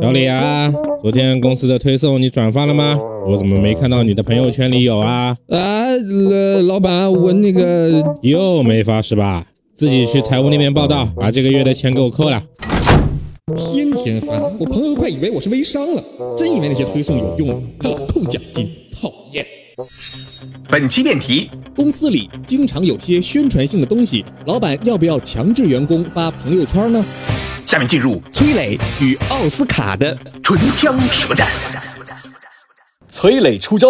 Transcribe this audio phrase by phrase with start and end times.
[0.00, 2.98] 小李啊，昨天公司的推送你转发了吗？
[3.26, 5.36] 我怎么没看到你的朋友圈里有啊？
[5.48, 5.86] 啊，
[6.30, 9.46] 呃，老板，我那个 又没发是吧？
[9.74, 12.42] 自己去财务那边报道，把这个月的钱给我扣了。
[13.54, 16.02] 天天发，我朋友都快以为我是微商了，
[16.36, 19.46] 真以为那些推送有用，还老扣奖金，讨厌。
[20.68, 27.04] 本期辩题：公司里经常有些宣传性的东西，老板要不要强制员工发朋友圈呢？
[27.66, 31.48] 下面进入崔磊与奥斯卡的唇枪舌战。
[33.08, 33.88] 崔磊出招。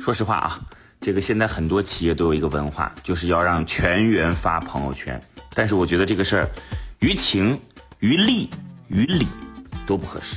[0.00, 0.60] 说实话啊，
[1.00, 5.20] 这个现在很多企业都有一个文化，就是要让全员发朋友圈。
[5.54, 6.48] 但是我觉得这个事儿，
[7.00, 7.58] 于情、
[7.98, 8.48] 于利、
[8.88, 9.26] 于理
[9.86, 10.36] 都不合适。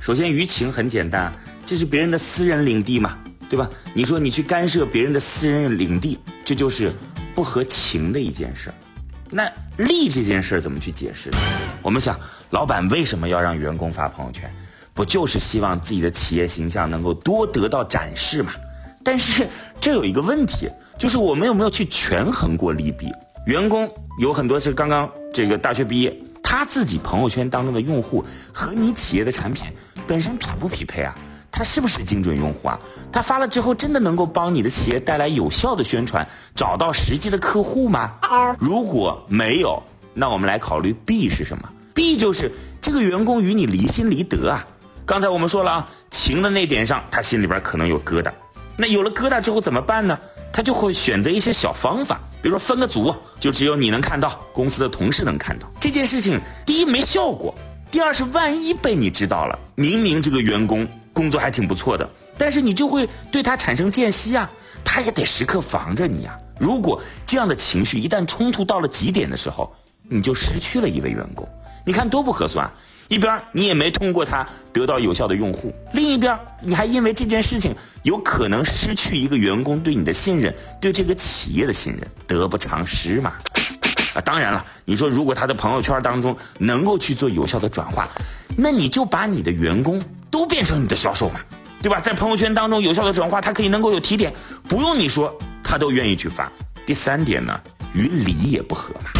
[0.00, 1.32] 首先，于情很简单，
[1.66, 3.18] 这是别人的私人领地嘛，
[3.50, 3.68] 对吧？
[3.92, 6.92] 你说你去干涉别人的私人领地，这就是
[7.34, 8.74] 不合情的一件事儿。
[9.34, 11.28] 那利这件事怎么去解释？
[11.82, 12.16] 我们想，
[12.50, 14.48] 老板为什么要让员工发朋友圈？
[14.94, 18.52] 不就是希望自己的企业形象能够多得到展示嘛？
[19.02, 19.48] 但是
[19.80, 23.10] 这有一个问题，就是我们有没有去权衡过利弊？
[23.46, 29.66] 员工有很多是刚刚这个大学毕业，他自己朋友圈当中的用户和你企业的产品
[30.06, 31.18] 本身匹不匹配啊？
[31.56, 32.76] 他是不是精准用户啊？
[33.12, 38.14] 他发了之后真的能够帮你的企业带来有效的宣传，找到实际的客户吗？
[38.58, 39.80] 如果没有，
[40.12, 42.50] 那我们来考虑 B 是什么？B 就是
[42.82, 44.66] 这个员工与你离心离德啊。
[45.06, 48.32] 刚才我们说了啊，情的那点上，他心里边可能有疙瘩。
[48.76, 50.18] 那有了疙瘩之后怎么办呢？
[50.52, 56.40] 他就会选择一些小方法，比如说分个组，就只有你能看到，公司的同事能看到这件事情。
[56.66, 57.54] 第一没效果，
[57.92, 60.88] 第二是万一被你知道了，明明这个员工。
[61.14, 64.50] 工作还挺不错的，但是你就会对他产生间隙啊，
[64.84, 66.36] 他也得时刻防着你啊。
[66.58, 69.72] 如果这样的情绪一旦冲突到了极点的时候，
[70.10, 71.48] 你就失去了一位员工，
[71.86, 72.70] 你看多不合算。
[73.08, 83.34] 一边你也没通过他得到有效的用户，另一边你还因为这件事情有可能失去一个员工对你的信任，对这个企业的信任，得不偿失嘛。
[84.14, 88.08] 啊，当然了，你说如果他的朋友圈当中能够去做有效的转化，
[88.56, 90.02] 那你就把你的员工。
[90.34, 91.38] 都变成你的销售嘛，
[91.80, 92.00] 对吧？
[92.00, 94.34] 在朋友圈当中有效的转化，他可以能够有提点，
[94.68, 96.50] 不用你说，他都愿意去发。
[96.84, 97.60] 第三点呢，
[97.92, 99.12] 与理也不合嘛。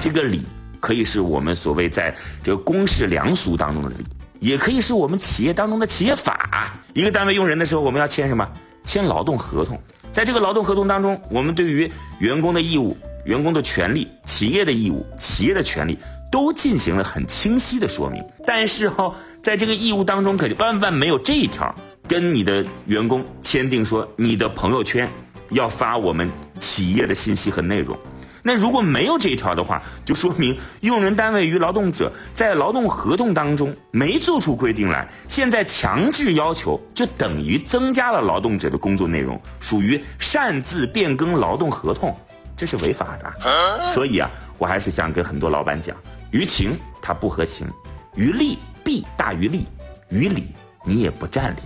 [0.00, 0.44] 这个理
[0.80, 4.04] 可以是我们所谓在这个公事良俗当中的理，
[4.40, 6.76] 也可以是我们企业当中的企业法。
[6.92, 8.44] 一个单位用人的时候，我们要签什么？
[8.82, 9.80] 签劳动合同。
[10.10, 11.88] 在这个劳动合同当中，我们对于
[12.18, 15.96] 员工的义务、员工的权利、企业的义务、企业的权利，
[16.32, 18.20] 都进行了很清晰的说明。
[18.44, 19.14] 但是哈。
[19.48, 21.74] 在这个义务当中，可万万没有这一条，
[22.06, 25.08] 跟你的员工签订说，你的朋友圈
[25.52, 27.98] 要发我们企业的信息和内容。
[28.42, 42.14] 那如果没有这一条的话，就说明用人单位与劳动者在劳动合同当中没做出规定来，现在强制要求，就等于增加了劳动者的工作内容，属于擅自变更劳动合同，
[42.54, 43.86] 这是违法的。
[43.86, 45.96] 所以啊，我还是想跟很多老板讲，
[46.32, 47.66] 于情它不合情，
[48.14, 48.58] 于利。
[48.88, 49.66] 弊大于利，
[50.08, 50.44] 于理
[50.82, 51.58] 你也不占理，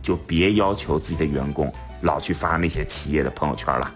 [0.00, 3.94] 就别要求自己的员工老去发那些企业的朋友圈了。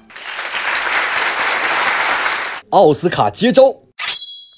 [2.71, 3.63] 奥斯卡接招，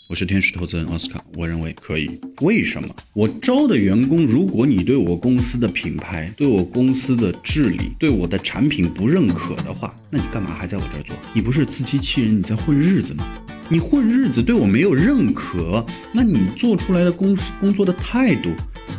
[0.08, 2.18] 我是天使投资人奥斯卡，我认为可以。
[2.40, 2.88] 为什么？
[3.12, 11.14] 我招的员工，如果你对我公司的品牌、对我公司的治理、对我的产品不认可的话，那你干嘛还在我这儿做？
[11.34, 13.26] 你不是自欺欺人，你在混日子吗？
[13.70, 18.50] 你混日子对我没有认可，那你做出来的工工作的态度，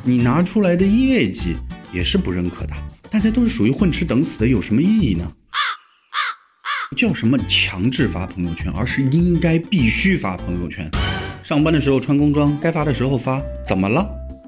[0.03, 1.56] 你拿出来的业绩
[1.94, 2.73] 也是不认可的。
[3.12, 5.32] 大家都是属于混吃等死的，有什么意义呢？
[6.90, 10.90] 不叫什么强制发朋友圈，而是应该必须发朋友圈。
[11.44, 14.02] 上班的时候穿工装，该发的时候发，怎么了？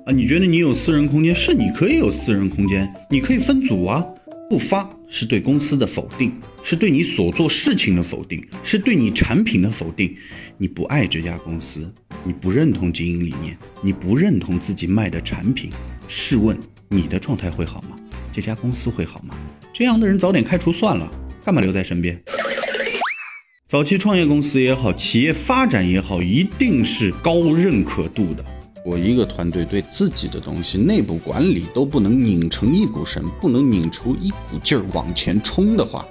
[0.08, 1.36] 啊，你觉得你有私人空间？
[1.36, 4.04] 是你可以有私人空间，你可以分组啊。
[4.50, 6.34] 不发是对公司的否定，
[6.64, 10.16] 是对你所做事情的否定，是对你产品的否定。
[10.58, 15.70] 你不爱这家公司，你不认同经营理念，你不认同自己卖的产品，
[16.08, 16.58] 试问
[16.88, 17.98] 你的状态会好吗？
[18.32, 19.36] 这家公司会好吗？
[19.74, 21.12] 这样的人早点开除算了，
[21.44, 22.24] 干嘛留在身边？
[23.68, 28.46] 早期创业公司也好，企业发展也好，一定是高认可度的。
[28.88, 36.08] 我一个团队对自己的东西内部管理都不能拧成一股绳，不能拧出一股劲儿往前冲的话，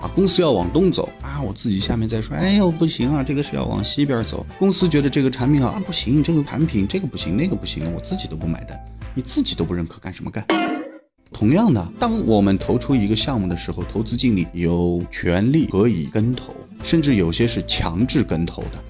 [0.00, 4.46] 啊，公司要往东走啊，我自己下面再说，哎呦不行啊，这个是要往西边走。
[4.58, 10.42] 公司觉得这个产品好啊，不行，这个产品这个不行，那个不行的，我自己都不买单，你自己都不认可，干什么干？
[11.30, 18.82] 同样的，当我们投出一个项目的时候，投资经理有权利可以跟投，甚至有些是强制跟投的。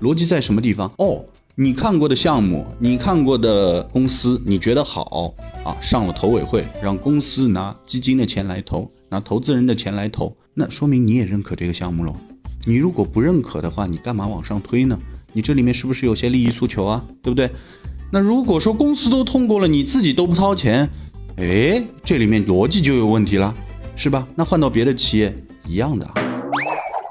[0.00, 0.90] 逻辑在什么地方？
[0.96, 1.22] 哦，
[1.62, 12.14] 你看过的项目，你看过的公司，你觉得好啊，上了投委会，让公司拿基金的钱来投，拿投资人的钱来投，那说明你也认可这个项目喽。
[12.64, 14.98] 你如果不认可的话，你干嘛往上推呢？
[15.34, 17.04] 你这里面是不是有些利益诉求啊？
[17.22, 17.50] 对不对？
[18.10, 20.88] 那如果说公司都通过了，你自己都不掏钱。
[21.36, 23.54] 哎，这里面逻辑就有问题了，
[23.94, 24.26] 是吧？
[24.34, 25.30] 那换到别的企业
[25.66, 26.10] 一样的。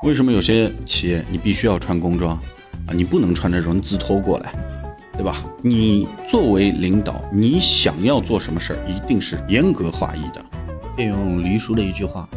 [0.02, 2.36] 为什么有些企业你必须要穿工装
[2.90, 2.92] 啊？
[2.92, 4.52] 你不能穿着人字拖过来，
[5.14, 5.44] 对吧？
[5.62, 10.44] 你作为领导，你想要做什么事儿，一定是严格划一的。
[10.98, 12.28] 借用黎叔的一句话：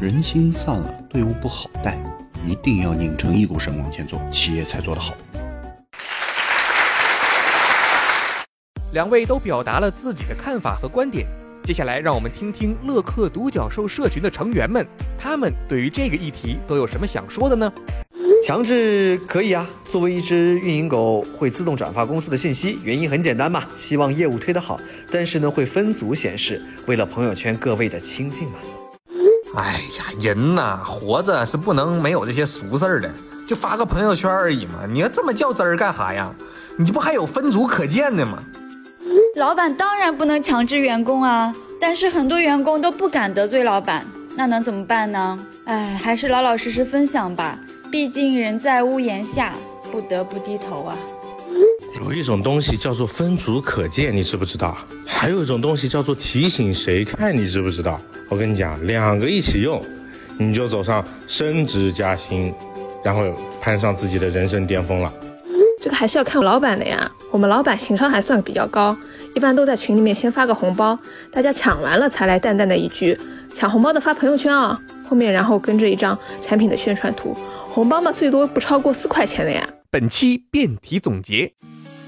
[0.00, 2.00] 人心散了，队伍不好带，
[2.46, 5.12] 一定要拧成一股绳往前走，企业才做得好。
[8.92, 11.26] 两位都表达了自己的看法和观点，
[11.64, 14.86] 接下来让我们听听乐客独角兽社群的成员们，
[15.18, 17.72] 他们对于这个议题都有什么想说的呢？
[18.42, 24.80] 强制可以啊，作为一只运营狗，会自动转发公司的信息，原因很简单嘛，希望业务推得好，
[25.10, 28.54] 但是呢，会分组显示，为了朋友圈各位的亲近嘛。
[29.56, 33.10] 哎呀，人呐，活着是不能没有这些俗事儿的，
[33.46, 36.32] 就发个朋友圈而已嘛，你要这么较真儿干啥呀？
[36.76, 38.42] 你不还有分组可见的吗？
[39.36, 44.04] 老板当然不能强制员工啊，但是很多员工都不敢得罪老板，
[44.36, 45.38] 那能怎么办呢？
[45.64, 47.58] 哎，还是老老实实分享吧，
[47.90, 49.52] 毕竟人在屋檐下，
[49.90, 50.96] 不得不低头啊。
[52.00, 54.76] 有一种东西叫做分组可见，你知不知道？
[55.04, 58.00] 还有一种东西叫做提醒谁看，你知不知道？
[58.28, 59.82] 我跟你讲，两个一起用，
[60.38, 62.54] 你就走上升职加薪，
[63.02, 63.24] 然后
[63.60, 65.12] 攀上自己的人生巅峰了。
[65.80, 67.10] 这个还是要看老板的呀。
[67.32, 68.96] 我们老板情商还算比较高，
[69.34, 70.96] 一般都在群里面先发个红包，
[71.32, 73.18] 大家抢完了才来淡淡的一句
[73.52, 77.36] “抢红包的发朋友圈啊”，后面然后跟着一张产品的宣传图。
[77.72, 79.64] 红包嘛，最多不超过四块钱的呀。
[79.90, 81.52] 本期辩题总结：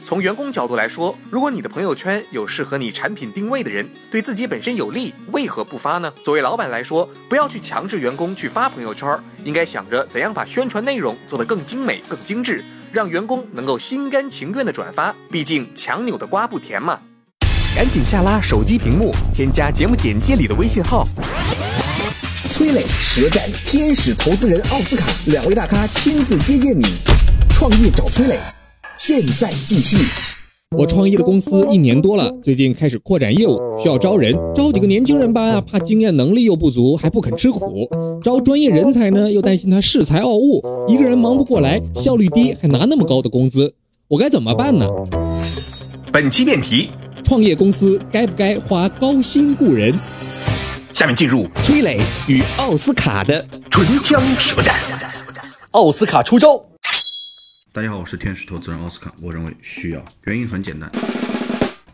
[0.05, 6.12] 从员工角度来说，如果你的朋友圈有适合你产品定位的人，对自己本身有利，为何不发呢？
[6.25, 12.65] 作为老板来说，不要去强制员工去发朋友圈，应该想着怎样把宣传内容做得更精美、更精致。
[12.91, 16.99] 让员工能够心甘情愿的转发，毕竟强扭的瓜不甜嘛。
[17.75, 21.05] 赶紧下拉手机屏幕，添加节目简介里的微信号。
[22.62, 26.85] 崔磊、舌战天使投资人奥斯卡两位大咖亲自接见你，
[27.49, 28.38] 创业找崔磊，
[28.97, 29.97] 现在继续。
[30.79, 37.88] 我创业的公司一年多了，最近开始扩展业务，需要招人，招几个年轻人吧，怕经验能力又不足，还不肯吃苦；
[38.23, 43.75] 招专业人才呢，又担心他恃才傲物，一个人忙不过来，效率低，还拿那么高的工资，
[44.06, 44.87] 我该怎么办呢？
[46.12, 46.91] 本期辩题：
[47.25, 49.93] 创业公司该不该花高薪雇人？
[50.94, 53.41] 下面进入崔磊与奥斯卡的
[53.71, 54.75] 唇枪舌战。
[55.71, 56.62] 奥斯卡出招。
[57.73, 59.11] 大家好，我是天使投资人奥斯卡。
[59.23, 60.91] 我认为需要，原因很简单，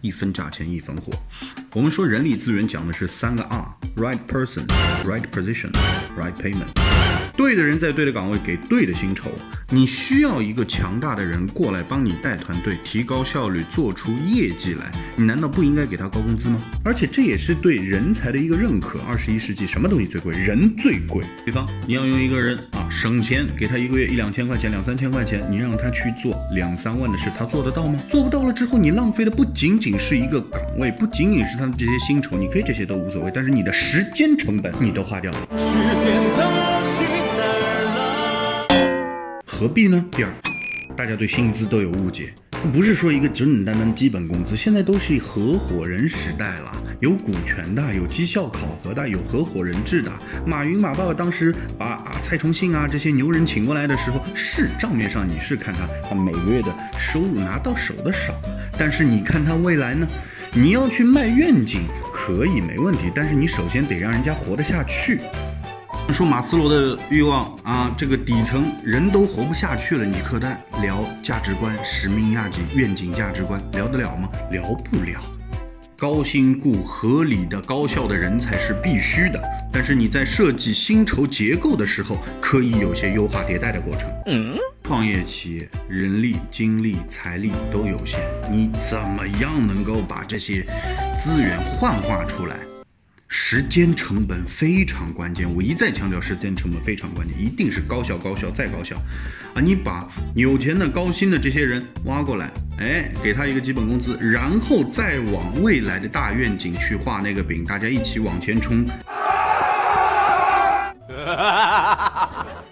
[0.01, 1.13] 一分价钱一分货。
[1.75, 7.08] 我们说人力资源讲的是三个 R：right person，right position，right payment。
[7.39, 9.31] 对的人在对的岗位给对的薪酬，
[9.71, 14.91] 你需要一个强大的人过来帮你带团队，提高效率，做出业绩来。
[15.15, 16.61] 你难道不应该给他高工资吗？
[16.85, 18.99] 而且这也是对人才的一个认可。
[19.07, 20.37] 二十一世纪什么东西最贵？
[20.37, 21.25] 人最贵。
[21.47, 28.01] 比方你要用一个人啊，省钱，给他一个月一两千块钱，两三千块钱，你让他去做两三万的事，他做得到吗？
[28.11, 36.78] 做不到了之后，你浪费的不仅仅是一个岗位，不仅仅是他的这些薪酬，你可以这些都无所谓，但是你的时间成本你都花掉了。
[39.59, 40.05] 何必呢？
[40.13, 40.31] 第二，
[40.97, 42.33] 大家对薪资都有误解，
[42.73, 50.13] 不是说一个简简单单基本工资，现在都是合伙人时代了，有股权的，有绩效考核的，有合伙人制的。
[50.47, 58.33] 马云马爸爸当时把啊蔡崇信啊这些牛人请过来的时候，是账面上你是看他他每个月的收入拿到手的少，
[58.79, 60.07] 但是你看他未来呢？
[60.55, 61.81] 你要去卖愿景
[62.13, 65.19] 可以没问题，但是你首先得让人家活得下去。
[66.13, 74.29] 说马斯洛的欲望啊，这个底层人都活不下去了，你和他聊价值观、使命、亚景、愿景、价值观，聊得了吗？
[74.51, 75.21] 聊不了。
[75.97, 79.41] 高薪雇合理的、高效的人才是必须的，
[79.73, 84.11] 但是你在设计薪酬结构的时候，可以有些优化迭代的过程。
[84.27, 90.65] 嗯，创业企业人力、精力、财力都有限，你怎么样能够把这些
[91.17, 92.57] 资源幻化出来？
[93.31, 98.97] 时间成本非常关键，我一再强调，时间成本非常关键，一定是高效、高效再高效，
[99.55, 99.61] 啊！
[99.61, 108.83] 你把有钱的、高薪的这些人挖过来，哎，给他一个基本工资，然后再往未来的大愿景去画那个饼，大家一起往前冲，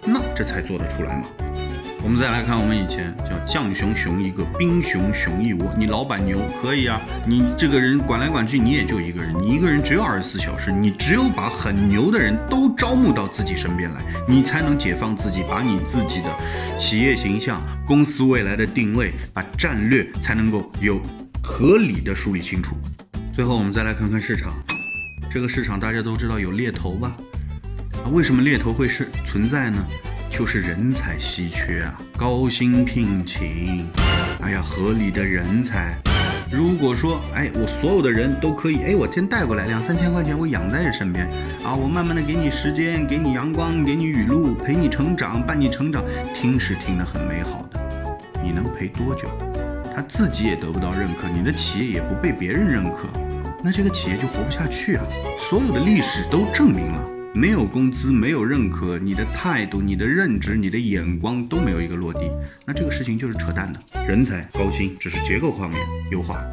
[0.05, 1.27] 那这才做得出来嘛。
[2.03, 5.73] 我们再来看，我们以前叫将熊熊一个，兵熊熊一窝。
[5.77, 21.01] 你老板牛可以啊，你这个人管来管去，你也就一个人，你一个人只有二十四小时，你只有把很牛的人都招募到自己身边来，你才能解放自己，把你自己的企业形象、公司未来的定位、把战略才能够有
[21.43, 22.75] 合理的梳理清楚。
[23.33, 24.53] 最后，我们再来看看市场，
[25.31, 27.11] 这个市场大家都知道有猎头吧？
[28.05, 29.83] 啊，为什么猎头会是存在呢？
[30.29, 33.87] 就是人才稀缺啊，高薪聘请，
[34.41, 35.97] 哎呀，合理的人才。
[36.51, 41.27] 如果说，哎，我所有的人都可以，哎，我先带过来两三千块钱，我养在身边
[41.63, 46.03] 啊，我慢慢的给你时间，给你阳光，给你雨露，陪你成长，伴你成长，
[46.33, 47.79] 听是听得很美好的，
[48.43, 49.27] 你能陪多久？
[49.93, 53.09] 他自己也得不到认可，你的企业也不被别人认可，
[53.63, 55.03] 那这个企业就活不下去啊。
[55.49, 57.16] 所有的历史都证明了。
[57.37, 62.21] 没有工资，没有认可，你的态度、你的认知、你的眼光都没有一个落地，
[62.65, 63.79] 那这个事情就是扯淡的。
[64.07, 65.79] 人才高薪只是结构方面
[66.09, 66.43] 优化。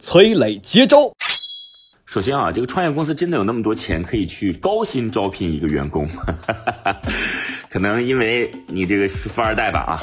[0.00, 1.12] 崔磊接招。
[2.04, 6.08] 首先啊，这个创业公司真的有那么多钱可以去高薪招聘一个员工？
[7.70, 10.00] 可能因为你这个是富二代吧啊，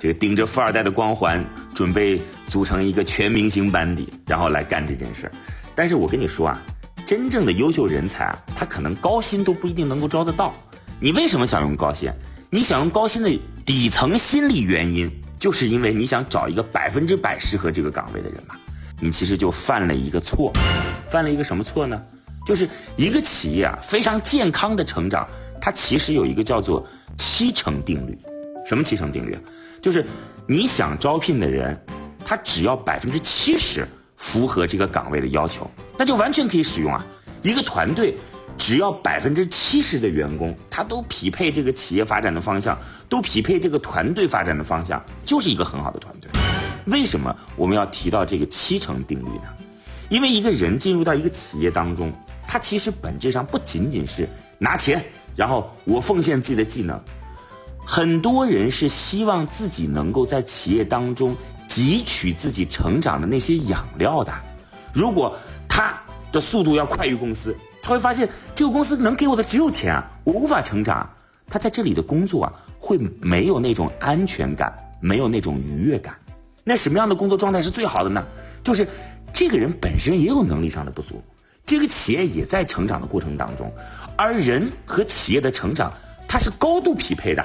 [0.00, 5.32] 这个顶着富二代的光环，准备组成一个全明星班底，然后来干这件事儿。
[5.78, 6.60] 但是我跟你说啊，
[7.06, 10.52] 真正的优秀人才啊，他可能高薪都不一定能够招得到。
[10.98, 12.10] 你为什么想用高薪？
[12.50, 13.30] 你想用高薪的
[13.64, 15.08] 底层心理原因，
[15.38, 18.56] 就是因为你想找一个百分之百适合这个岗位的人嘛。
[18.98, 20.52] 你其实就犯了一个错，
[21.06, 22.02] 犯了一个什么错呢？
[22.44, 25.24] 就是一个企业啊，非常健康的成长，
[25.60, 26.84] 它其实有一个叫做
[27.16, 28.18] 七成定律。
[28.66, 29.38] 什么七成定律？
[29.80, 30.04] 就是
[30.48, 31.80] 你想招聘的人，
[32.24, 33.86] 他只要百分之七十。
[34.18, 37.04] 符合这个岗位的要求，那就完全可以使用啊！
[37.42, 38.14] 一个团队
[38.56, 46.28] 只要百分之七十的员工，他都匹配这个企业发展的方向，都匹配这个团队发展的方向，就是一个很好的团队。
[46.86, 49.44] 为什么我们要提到这个七成定律呢？
[50.08, 52.12] 因为一个人进入到一个企业当中，
[52.46, 55.04] 他其实本质上不仅仅是拿钱，
[55.36, 57.00] 然后我奉献自己的技能，
[57.90, 61.34] 很多人是希望自己能够在企业当中。
[61.66, 64.32] 汲取自己成长的那些养料的，
[64.92, 65.36] 如果
[65.68, 65.94] 他
[66.32, 71.08] 的速度要快于公司，他会发现这个公司能给我的只有钱啊，我无法成长。
[71.46, 76.16] 他在这里的工作啊，会没有那种安全感，没有那种愉悦感。
[76.64, 78.26] 那什么样的工作状态是最好的呢？
[78.64, 78.88] 就是
[79.30, 81.22] 这个人本身也有能力上的不足，
[81.66, 83.70] 这个企业也在成长的过程当中，
[84.16, 85.92] 而人和企业的成长，
[86.26, 87.44] 它是高度匹配的，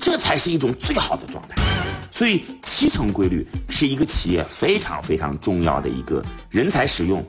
[0.00, 1.60] 这才是一种最好的状态。
[2.10, 7.24] 所以七成规律是一个企业非常非常重要的一个人才使用、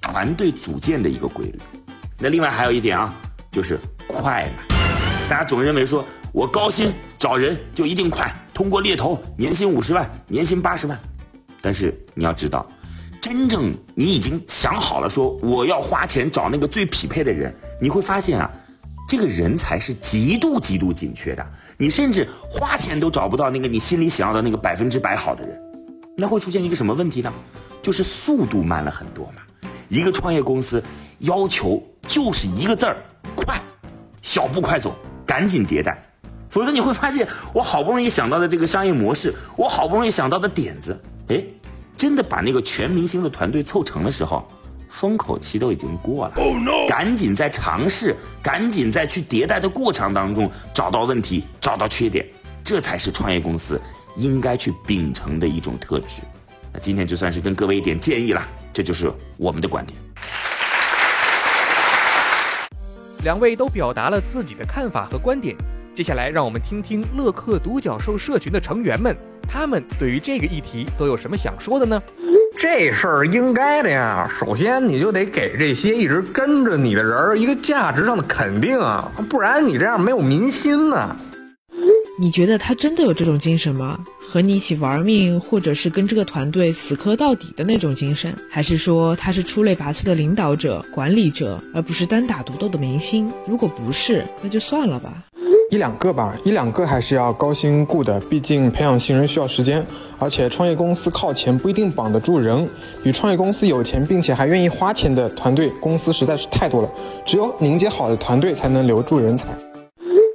[0.00, 1.58] 团队组建的一个规律。
[2.18, 3.12] 那另外还有一点啊，
[3.50, 4.76] 就是快嘛。
[5.28, 10.98] 大家总认为说我高薪找人就一定快，通过猎头年薪五十万、年薪八十万。
[11.60, 12.66] 但是你要知道，
[13.20, 18.50] 真正你已经想好了说我要花钱找那个最匹配的人，你会发现啊。
[19.10, 21.44] 这个人才是极度极度紧缺的，
[21.76, 25.60] 你甚至花钱都找不到那个你心里想要的那个百分之百好的人，
[26.16, 27.32] 那会出现一个什么问题呢？
[27.82, 29.42] 就是速度慢了很多嘛。
[29.88, 30.80] 一个创业公司
[31.18, 32.98] 要求就是一个字儿：
[33.34, 33.60] 快，
[34.22, 34.94] 小步快走，
[35.26, 36.00] 赶紧迭代，
[36.48, 41.44] 否则你会发现，我好不容易想到的这个商业模式，我好不容易想到的点子，哎，
[41.96, 44.48] 真的把那个全明星的团队凑成的时候。
[44.90, 46.34] 风口期都已经过了，
[46.86, 52.26] 赶紧在尝试，赶紧在去迭代的过程当中找到问题，找到缺点，
[52.64, 53.80] 这才是创业公司
[54.16, 56.22] 应该去秉承的一种特质。
[56.72, 59.98] 那今天就算是跟各位一点建议了，这就是我们的观点。
[63.22, 65.54] 两位都表达了自己的看法和观点，
[65.94, 69.16] 接下来让我们听听乐客独角兽社群的成员们，
[69.48, 72.02] 他们对于这个议题都有什么想说的呢？
[72.60, 81.16] 这事儿应该的呀，首先你就得给这些一直跟着你的人一个价值上的肯定啊，不然你这样没有民心呢。
[82.20, 83.98] 你觉得他真的有这种精神吗？
[84.28, 88.36] 和你一起玩命，或者是跟这个团队死磕到底的那种精神？
[88.50, 93.32] 还是说他是出类拔萃的领导者、管理者，而不是单打独斗的明星？
[93.46, 95.24] 如果不是，那就算了吧。
[95.70, 99.86] 一两个吧，一两个还是要高薪雇的，毕竟培养新人需要时间，
[100.18, 102.68] 而且创业公司靠钱不一定绑得住人。
[103.04, 106.90] 与创业公司有钱并且还愿意花钱的团队公司实在是太多了，
[107.24, 109.46] 只有凝结好的团队才能留住人才。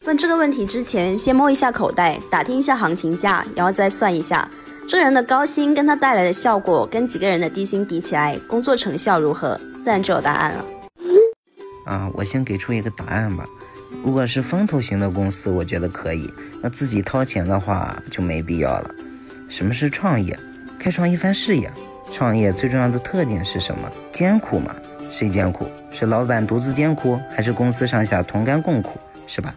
[0.05, 4.49] 问这个问题之前，先摸一下口袋，打听一下行情价，然后再算一下
[4.87, 10.65] 这人的高薪跟他带来的效果，跟几个人的低薪比起来，工作成效如何，自然就有答案了。
[11.87, 13.43] 啊，我先给出一个答案吧。
[14.03, 16.27] 如果是风投型的公司，我觉得可以；
[16.61, 18.91] 那自己掏钱的话，就没必要了。
[19.49, 20.37] 什么是创业？
[20.79, 21.71] 开创一番事业。
[22.11, 23.89] 创业最重要的特点是什么？
[24.11, 24.75] 艰苦嘛。
[25.09, 25.67] 谁艰苦？
[25.91, 28.99] 是老板独自艰苦，还是公司上下同甘共苦？
[29.25, 29.55] 是吧？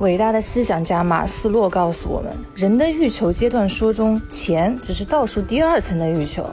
[0.00, 6.44] 伟大的思想家马斯洛告诉我们，人的欲求阶段说中，钱只是倒数第二层的欲求。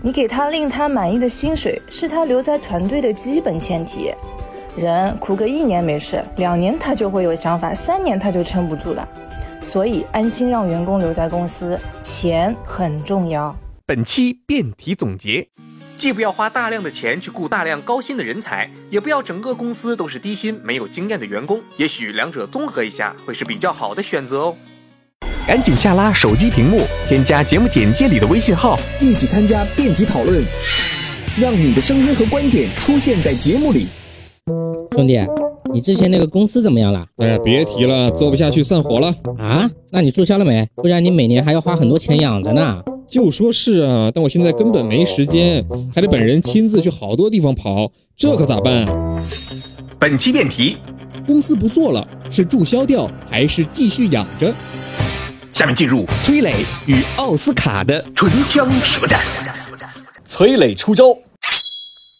[0.00, 4.14] 你给他令他满意的薪水，是他留在团队的基本前提。
[4.78, 9.06] 人苦个一年没事，两年他就会有想法，三年他就撑不住了。
[9.60, 13.54] 所以，安心让员工留在公司，钱很重要。
[13.84, 15.48] 本期辩题总结。
[15.96, 21.60] 既不要花大量的钱去雇大量高薪的人才，也不要整个公司都是低薪没有经验的员工。
[21.76, 24.56] 也许两者综合一下会是比较好的选择哦。
[25.44, 30.44] 赶紧下拉手机屏幕，添加节目简介里的微信号，一起参加辩题讨论，
[31.36, 33.88] 让你的声音和观点出现在节目里。
[34.96, 35.20] 兄弟，
[35.72, 37.06] 你之前那个公司怎么样了？
[37.18, 39.14] 哎呀，别提了，做不下去散伙了。
[39.38, 39.68] 啊？
[39.90, 40.68] 那你注销了没？
[40.76, 42.82] 不然你每年还要花很多钱养着呢。
[43.08, 45.64] 就说是啊，但我现在根本没时间，
[45.94, 49.24] 还得本人亲自去好多地方跑，这可咋办啊？
[49.98, 50.76] 本期辩题：
[51.26, 54.54] 公司不做了，是注销掉还是继续养着？
[55.52, 56.54] 下面进入崔磊
[56.86, 59.20] 与奥斯卡的唇枪舌战。
[60.24, 61.04] 崔磊出招。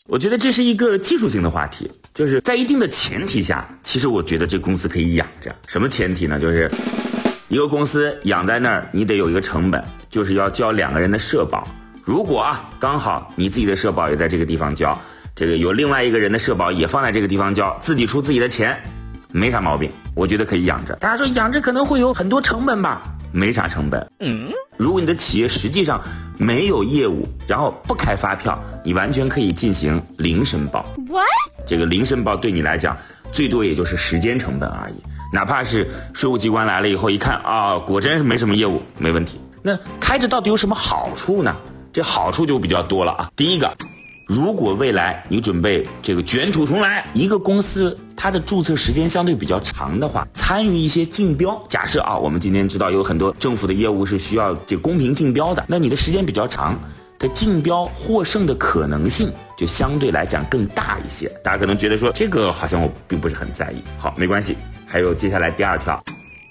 [0.09, 1.89] 我觉得这是一个技术性的话题，
[2.19, 5.55] 就是在一定的前提下，其实我觉得这公司可以养着。
[5.69, 6.37] 什么前提呢？
[6.41, 6.69] 就是
[7.47, 11.65] 一个公司养在那儿，你得有一个成本，就是要交两个人的社保。
[12.03, 15.01] 如果啊，刚好你自己的社保也在这个地方交，
[15.37, 18.77] 这个有另外一个人的社保也放在这个地方交，自己出自己的钱，
[19.31, 19.89] 没啥毛病。
[20.17, 20.97] 我觉得可以养着。
[20.97, 23.01] 大家说养着可能会有很多成本吧？
[23.33, 24.11] 没啥成本。
[24.21, 26.01] 嗯，如果你的企业实际上
[26.39, 30.85] 没有业务，然后不开发票，你完全可以进行零申报。
[31.09, 31.27] What？
[31.67, 32.97] 这个零申报对你来讲，
[33.33, 34.95] 最多也就是时间成本而已。
[35.33, 39.39] 哪怕是税务机关来了以后一看啊，果真是没什么业务，没问题。
[39.63, 41.55] 那开着到底有什么好处呢？
[41.93, 43.31] 这好处就比较多了啊。
[43.37, 43.77] 第一个。
[44.29, 56.79] 如果未来你准备这个卷土重来，一个公司它的注册时间相对比较长的话，参与一些竞标，假设啊，我们今天知道有很多政府的业务是需要这公平竞标的，那你的时间比较长，
[57.19, 61.27] 它竞标获胜的可能性就相对来讲更大一些。
[61.43, 64.59] 大家可能觉得说这个好像我并不是很在意，好，没关系。
[64.87, 65.99] 还有接下来第二条，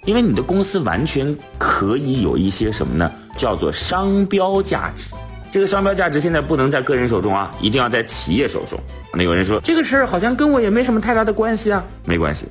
[0.04, 3.12] 因为你的公司完全可以有一些什么呢？
[3.38, 5.14] 叫做商标价值。
[5.50, 8.78] 这个商标价值现在不能在个人手中啊，一定要在企业手中。
[9.14, 12.48] 那有人说这个事儿好像跟我也没什么太大的关系啊，没关系。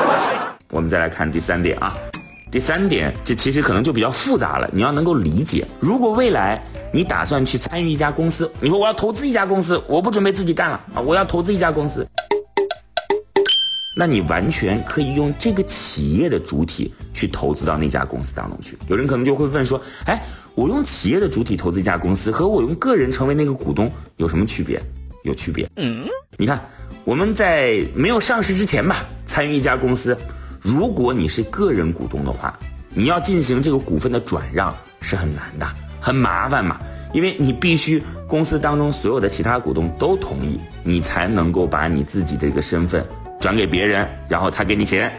[0.70, 1.96] 我们再来看第三点啊，
[2.50, 5.66] 第三点这其实可能就比较复杂了，你要能够理解。
[5.80, 6.60] 如果未来
[6.92, 12.06] 你打算去参与一家公司，你说我要投资一家公司，我不准备自己干了啊，我要投资一家公司，
[13.96, 18.78] 那你完全可以用这个企业的主体去投资到那家公司当中去。
[18.88, 20.20] 有人可能就会问说，哎。
[20.58, 24.82] 我用企业的主体投资一家公司，和我用个人成为那个股东有什么区别？
[25.22, 25.70] 有区别。
[25.76, 26.04] 嗯，
[26.36, 26.60] 你看
[27.04, 30.18] 我们在没有上市之前吧，参与一家公司，
[30.60, 32.58] 如果你是个人股东的话，
[32.92, 35.66] 你要进行这个股份的转让是很难的，
[36.00, 36.76] 很麻烦嘛，
[37.14, 43.06] 因为你必须公司当中所有的其他股东都同意，你才能够把你自己这个身份
[43.38, 45.12] 转给别人，然后他给你钱。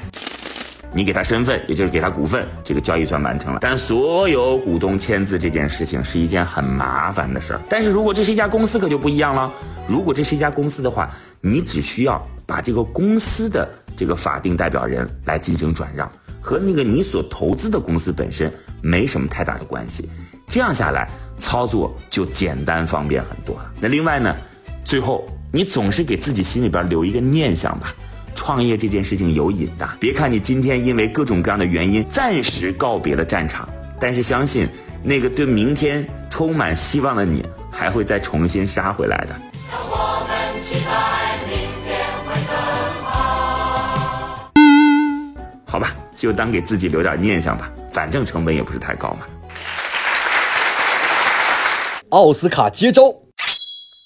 [0.92, 3.60] 你给他身份，也就是给他股份，这个交易算完成了。
[3.62, 7.62] 但所有股东签字这件事情是一件很麻烦的事儿。
[7.70, 9.52] 但是如果这是一家公司，可就不一样了。
[9.88, 11.08] 如果这是一家公司的话，
[11.42, 20.10] 你只需要把这个公司的这个法定代表人来进行转让，和那个你所投资的公司本身没什么太大的关系。
[20.48, 23.72] 这样下来，操作就简单方便很多了。
[23.80, 24.36] 那另外呢，
[24.84, 27.94] 最后你总是给自己心里边留一个念想吧。
[28.40, 33.68] 创业这件事情有瘾的，别看你今天因为各种各样的原因暂时告别了战场，
[34.00, 34.66] 但是相信
[35.04, 39.36] 那个对明天充满希望的你，还会再重新杀回来的。
[39.70, 42.56] 让我们期待明天会更
[43.04, 44.50] 好。
[45.66, 45.94] 好吧。
[46.16, 49.26] 就当给自己留点念想吧，反正成本也不是太高嘛。
[52.12, 53.04] 奥斯卡接招。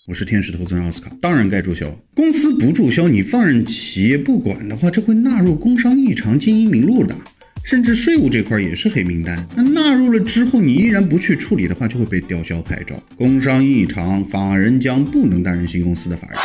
[0.05, 1.89] 我是天使投资人奥斯卡，当然该注销。
[2.13, 7.15] 公司不注销，你放任企业不管的话，这会纳入工商异常经营名录的，
[7.63, 9.47] 甚至税务这块也是黑名单。
[9.55, 13.01] 那纳入了之后，你依然不去处理的话，就会被吊销牌照。
[13.15, 16.37] 工商异常，法人将不能担任新公司的法人。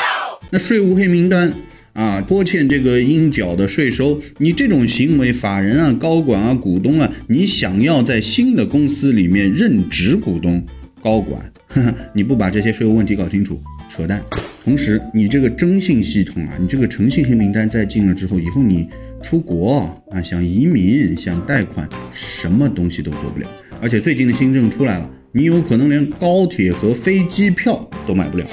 [0.52, 1.52] 那税务黑名单
[1.94, 10.64] 啊，拖欠这个应缴的税收，你这种行为，法人啊、高管啊、股东啊，你想要在新的公司里面任职股东、
[11.02, 11.52] 高管。
[12.14, 14.22] 你不把这些税务问题搞清楚，扯淡。
[14.64, 18.86] 同时，你这个征信系统啊，你这个诚信黑名单再进了之后，以后你
[19.22, 23.48] 出国啊，想移民、想贷款，什么东西都做不了。
[23.80, 28.46] 而且最近的新政出来了，你有可能连高铁和飞机票都买不了，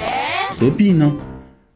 [0.58, 1.18] 何必呢？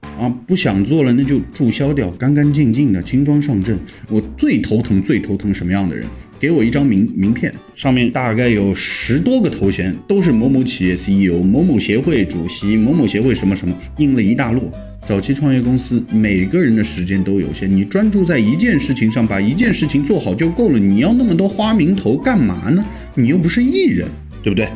[0.02, 3.80] 啊，不想做了，那就注销掉，干干净净的，轻装上阵。
[4.10, 6.06] 我最头疼，最头疼什么样的人？
[6.40, 14.72] 给我一张名名片，上面大概有十多个头衔，都是某某企业 CEO、某某协会主席、某某协会什么什么，印了一大摞。
[15.06, 20.80] 早期创业公司，每个人的时间都有限，你专注在一件事情上，把一件事情做好就够了。
[20.80, 22.86] 你要那么多花名头干嘛呢？
[23.16, 24.08] 你又不是艺人，
[24.42, 24.70] 对不对？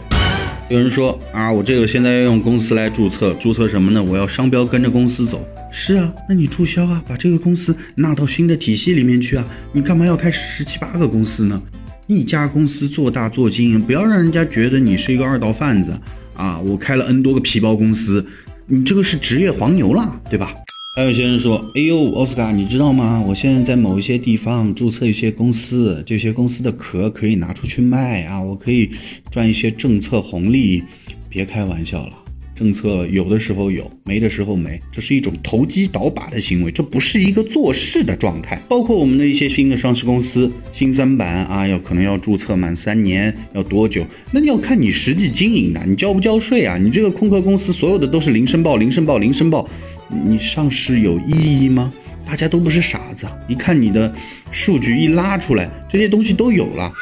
[0.70, 4.02] 有人说啊，我这个现在要用公司来注册，注册什么呢？
[4.02, 5.46] 我要商标跟着公司走。
[5.70, 9.46] 是啊，那你注销啊，把这个公司纳到新的体系里面去啊。
[9.72, 11.62] 你干嘛要开十七八个公司呢？
[12.08, 15.96] 一家公司做大做经营，不要让人家觉得你是一个二道贩子
[16.36, 16.60] 啊。
[16.60, 18.26] 我开了 N 多个皮包公司，
[18.66, 20.54] 你这个是职业黄牛了，对吧？
[20.96, 23.20] 还有些人说，哎呦，奥斯卡，你知道吗？
[23.28, 28.92] 我现在在某一些地方注册一些公司，这些公司的壳可以拿出去卖啊，我可以
[29.32, 30.84] 赚一些政策红利。
[31.28, 32.14] 别开玩笑了，
[32.56, 38.62] 政策有的时候有，没的时候没，这是一种投机倒把的行为，这不是一个做事的状态。
[38.70, 44.06] 包括我们的一些新的上市公司，新三板啊，要可能要注册满三年，要多久？
[44.32, 46.78] 那你要看你实际经营的，你交不交税啊？
[46.78, 49.68] 你这个空壳公司所有的都是零申报，零申报，零申报。
[50.10, 51.92] 你上市有意义吗？
[52.26, 54.14] 大家都不是傻子，一看你的
[54.52, 56.94] 数据一拉出来，这些东西都有了。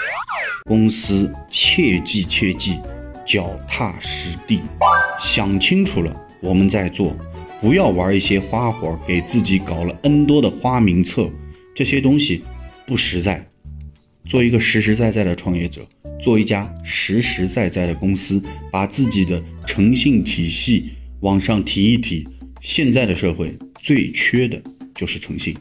[0.65, 2.77] 公司切记切记，
[3.31, 4.61] 脚踏实地，
[5.17, 7.15] 想清楚了我们再做，
[7.61, 11.29] 不要玩一些花活，给自己搞了 N 多的花名册，
[11.73, 12.43] 这些东西
[12.85, 13.47] 不实在。
[14.25, 15.87] 做一个实实在在的创业者，
[16.21, 20.91] 做一家实实在在的公司，把自己的诚信体系
[21.21, 22.27] 往上提一提。
[22.59, 24.61] 现在的社会最缺的
[24.93, 25.55] 就是诚信。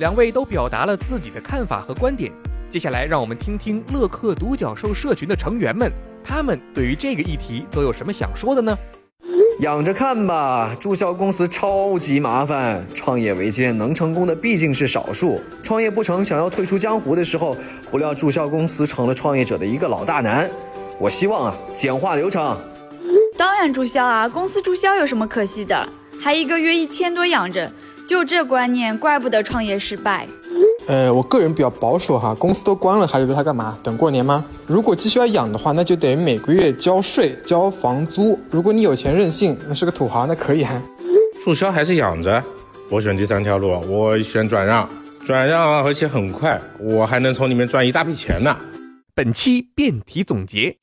[0.00, 2.32] 两位都表达了自己的看法和观点，
[2.70, 5.90] 接下来让我们听听乐客独角兽社群的成员们，
[6.22, 8.76] 他们对于这个议题都有什么想说的呢？
[9.60, 15.40] 养着看吧，注销公司超级麻烦，创业维艰，能成功的毕竟是少数。
[15.62, 17.56] 创业不成，想要退出江湖的时候，
[17.90, 20.48] 不料注销公司成了创业者的一个老大难。
[21.00, 22.56] 我希望啊，简化流程。
[23.36, 24.28] 当然注销啊！
[24.28, 25.88] 公司注销有什么可惜的？
[26.20, 27.72] 还一个月一千多养着，
[28.06, 30.28] 就这观念，怪不得创业失败。
[30.88, 33.78] 呃，我个人比较保守哈，公司都关了，还留它干嘛？
[33.82, 34.42] 等过年吗？
[34.66, 38.40] 如果继续要养的话，那就得每个月交税、交房租。
[38.50, 40.80] 如果你有钱任性，那是个土豪，那可以哈。
[41.44, 42.42] 注销还是养着？
[42.90, 44.88] 我选第三条路，我选转让，
[45.26, 48.56] 转让啊，而且很快，我还能从里面赚一大笔钱呢。
[49.14, 50.74] 本期辩题总结。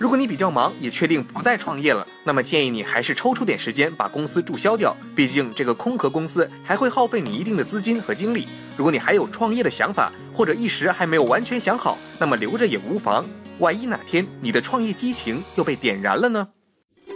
[0.00, 4.96] 如果你比较忙，也确定不再创业了，那么建议你还是抽出点时间把公司注销掉。
[5.14, 8.48] 毕竟这个空壳公司还会耗费你一定的资金和精力。
[8.78, 13.28] 如果你还有创业的想法，或者一时还没有完全想好，那么留着也无妨。
[13.58, 16.48] 万一哪天你的创业激情又被点燃了呢？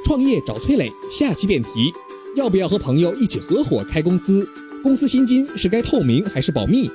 [0.05, 1.90] 创业找崔磊，下期辩题：
[2.37, 4.47] 要不要和朋友一起合伙开公司？
[4.83, 6.90] 公司薪金是该透明还是保密？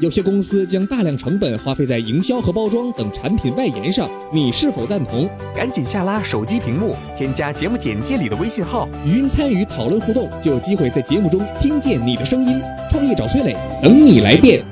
[0.00, 5.28] 有些公司将大量成本花费在营销和包装等产品外延上，你是否赞同？
[5.54, 12.62] 赶紧下拉手机屏幕，添加节目简介里的微信号，语音参与讨论互动，就有机会在节目中听见你的声音。
[12.90, 14.69] 创业找崔磊，等你来电。